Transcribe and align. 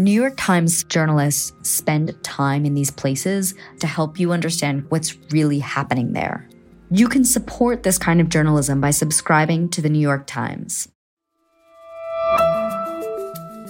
New 0.00 0.10
York 0.10 0.32
Times 0.38 0.82
journalists 0.84 1.52
spend 1.60 2.16
time 2.24 2.64
in 2.64 2.72
these 2.72 2.90
places 2.90 3.54
to 3.80 3.86
help 3.86 4.18
you 4.18 4.32
understand 4.32 4.86
what's 4.88 5.14
really 5.30 5.58
happening 5.58 6.14
there. 6.14 6.48
You 6.90 7.06
can 7.06 7.22
support 7.22 7.82
this 7.82 7.98
kind 7.98 8.18
of 8.18 8.30
journalism 8.30 8.80
by 8.80 8.92
subscribing 8.92 9.68
to 9.68 9.82
the 9.82 9.90
New 9.90 9.98
York 9.98 10.26
Times. 10.26 10.88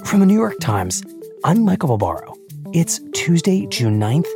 From 0.05 0.20
the 0.20 0.27
New 0.27 0.39
York 0.39 0.61
Times, 0.61 1.03
I'm 1.42 1.64
Michael 1.64 1.98
Barbaro. 1.98 2.36
It's 2.73 3.01
Tuesday, 3.12 3.67
June 3.67 3.98
9th. 3.98 4.28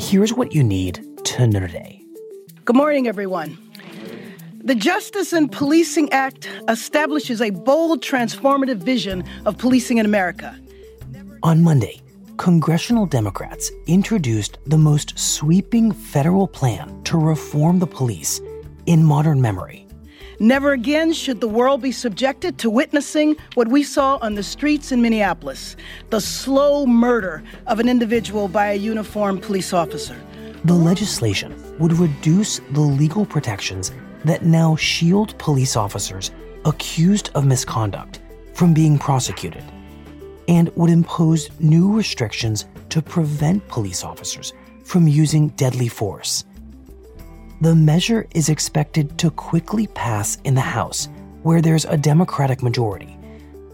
Here's 0.00 0.32
what 0.32 0.54
you 0.54 0.62
need 0.62 1.04
to 1.24 1.48
know 1.48 1.58
today. 1.58 2.00
Good 2.64 2.76
morning, 2.76 3.08
everyone. 3.08 3.58
The 4.62 4.76
Justice 4.76 5.32
and 5.32 5.50
Policing 5.50 6.12
Act 6.12 6.48
establishes 6.68 7.40
a 7.40 7.50
bold, 7.50 8.02
transformative 8.02 8.76
vision 8.76 9.24
of 9.46 9.58
policing 9.58 9.98
in 9.98 10.06
America. 10.06 10.56
On 11.42 11.62
Monday, 11.62 12.02
congressional 12.36 13.06
Democrats 13.06 13.72
introduced 13.86 14.58
the 14.66 14.76
most 14.76 15.18
sweeping 15.18 15.90
federal 15.90 16.46
plan 16.46 17.02
to 17.04 17.16
reform 17.16 17.78
the 17.78 17.86
police 17.86 18.42
in 18.84 19.02
modern 19.02 19.40
memory. 19.40 19.86
Never 20.38 20.72
again 20.72 21.14
should 21.14 21.40
the 21.40 21.48
world 21.48 21.80
be 21.80 21.92
subjected 21.92 22.58
to 22.58 22.68
witnessing 22.68 23.36
what 23.54 23.68
we 23.68 23.82
saw 23.82 24.18
on 24.20 24.34
the 24.34 24.42
streets 24.42 24.92
in 24.92 25.00
Minneapolis 25.00 25.76
the 26.10 26.20
slow 26.20 26.84
murder 26.84 27.42
of 27.66 27.80
an 27.80 27.88
individual 27.88 28.46
by 28.46 28.72
a 28.72 28.74
uniformed 28.74 29.40
police 29.42 29.72
officer. 29.72 30.20
The 30.64 30.74
legislation 30.74 31.54
would 31.78 31.94
reduce 31.94 32.60
the 32.72 32.82
legal 32.82 33.24
protections 33.24 33.92
that 34.26 34.44
now 34.44 34.76
shield 34.76 35.38
police 35.38 35.74
officers 35.74 36.32
accused 36.66 37.30
of 37.34 37.46
misconduct 37.46 38.20
from 38.52 38.74
being 38.74 38.98
prosecuted 38.98 39.64
and 40.50 40.68
would 40.74 40.90
impose 40.90 41.48
new 41.60 41.96
restrictions 41.96 42.66
to 42.88 43.00
prevent 43.00 43.66
police 43.68 44.02
officers 44.04 44.52
from 44.84 45.06
using 45.06 45.48
deadly 45.50 45.88
force. 45.88 46.44
The 47.60 47.74
measure 47.74 48.26
is 48.34 48.48
expected 48.48 49.16
to 49.18 49.30
quickly 49.30 49.86
pass 49.86 50.38
in 50.44 50.54
the 50.54 50.60
House, 50.60 51.08
where 51.44 51.62
there's 51.62 51.84
a 51.84 51.96
Democratic 51.96 52.64
majority, 52.64 53.16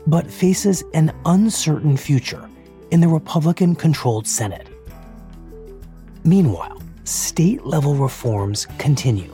but 0.06 0.30
faces 0.30 0.84
an 0.92 1.12
uncertain 1.24 1.96
future 1.96 2.48
in 2.90 3.00
the 3.00 3.08
Republican 3.08 3.74
controlled 3.74 4.26
Senate. 4.26 4.68
Meanwhile, 6.24 6.82
state 7.04 7.64
level 7.64 7.94
reforms 7.94 8.66
continue. 8.78 9.32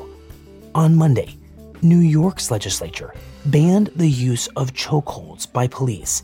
On 0.76 0.94
Monday, 0.94 1.36
New 1.82 1.98
York's 1.98 2.52
legislature 2.52 3.12
banned 3.46 3.90
the 3.96 4.08
use 4.08 4.46
of 4.54 4.72
chokeholds 4.74 5.52
by 5.52 5.66
police 5.66 6.22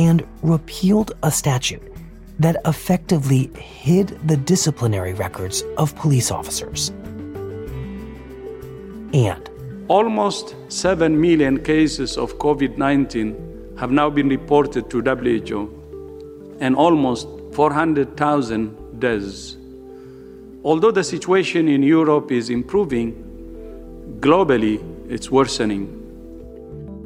and 0.00 0.26
repealed 0.42 1.12
a 1.22 1.30
statute 1.30 1.82
that 2.38 2.56
effectively 2.64 3.50
hid 3.54 4.08
the 4.26 4.36
disciplinary 4.36 5.12
records 5.12 5.62
of 5.76 5.94
police 5.96 6.30
officers. 6.30 6.88
And 9.12 9.50
almost 9.88 10.54
7 10.68 11.20
million 11.20 11.62
cases 11.62 12.16
of 12.16 12.38
COVID 12.38 12.78
19 12.78 13.76
have 13.78 13.90
now 13.90 14.08
been 14.08 14.28
reported 14.28 14.88
to 14.90 15.02
WHO 15.02 15.60
and 16.60 16.74
almost 16.76 17.28
400,000 17.52 19.00
deaths. 19.00 19.56
Although 20.64 20.92
the 20.92 21.04
situation 21.04 21.68
in 21.68 21.82
Europe 21.82 22.32
is 22.32 22.48
improving, 22.48 23.12
globally 24.20 24.76
it's 25.10 25.30
worsening. 25.30 25.84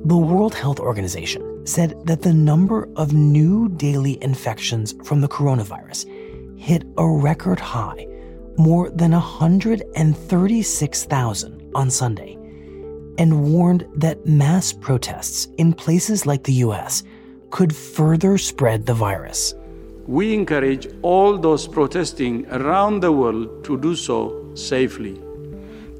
The 0.04 0.16
World 0.16 0.54
Health 0.54 0.78
Organization 0.78 1.53
said 1.64 2.06
that 2.06 2.22
the 2.22 2.32
number 2.32 2.88
of 2.96 3.12
new 3.12 3.68
daily 3.70 4.22
infections 4.22 4.94
from 5.04 5.20
the 5.20 5.28
coronavirus 5.28 6.06
hit 6.58 6.84
a 6.98 7.06
record 7.06 7.60
high, 7.60 8.06
more 8.56 8.90
than 8.90 9.12
136,000 9.12 11.70
on 11.74 11.90
Sunday, 11.90 12.38
and 13.18 13.52
warned 13.52 13.86
that 13.96 14.26
mass 14.26 14.72
protests 14.72 15.48
in 15.58 15.72
places 15.72 16.26
like 16.26 16.44
the 16.44 16.52
US 16.54 17.02
could 17.50 17.74
further 17.74 18.38
spread 18.38 18.86
the 18.86 18.94
virus. 18.94 19.54
We 20.06 20.34
encourage 20.34 20.86
all 21.02 21.38
those 21.38 21.66
protesting 21.66 22.46
around 22.50 23.00
the 23.00 23.10
world 23.12 23.64
to 23.64 23.78
do 23.78 23.96
so 23.96 24.54
safely. 24.54 25.20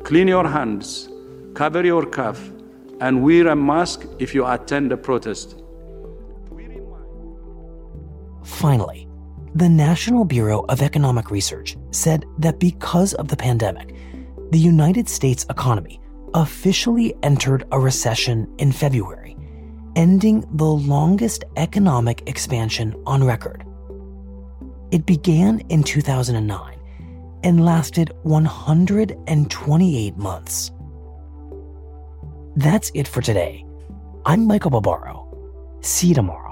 Clean 0.02 0.28
your 0.28 0.46
hands, 0.46 1.08
cover 1.54 1.82
your 1.84 2.04
cough, 2.04 2.52
and 3.04 3.22
wear 3.22 3.48
a 3.48 3.54
mask 3.54 4.06
if 4.18 4.34
you 4.34 4.46
attend 4.46 4.90
a 4.90 4.96
protest. 4.96 5.56
Finally, 8.42 9.06
the 9.54 9.68
National 9.68 10.24
Bureau 10.24 10.64
of 10.70 10.80
Economic 10.80 11.30
Research 11.30 11.76
said 11.90 12.24
that 12.38 12.58
because 12.58 13.12
of 13.14 13.28
the 13.28 13.36
pandemic, 13.36 13.94
the 14.52 14.58
United 14.58 15.06
States 15.06 15.44
economy 15.50 16.00
officially 16.32 17.14
entered 17.22 17.66
a 17.72 17.78
recession 17.78 18.48
in 18.58 18.72
February, 18.72 19.36
ending 19.96 20.42
the 20.54 20.64
longest 20.64 21.44
economic 21.56 22.26
expansion 22.26 22.94
on 23.06 23.22
record. 23.22 23.66
It 24.92 25.04
began 25.04 25.60
in 25.68 25.82
2009 25.82 26.78
and 27.42 27.64
lasted 27.66 28.12
128 28.22 30.16
months. 30.16 30.70
That's 32.56 32.90
it 32.94 33.08
for 33.08 33.20
today. 33.20 33.64
I'm 34.24 34.46
Michael 34.46 34.70
Barbaro. 34.70 35.78
See 35.80 36.08
you 36.08 36.14
tomorrow. 36.14 36.43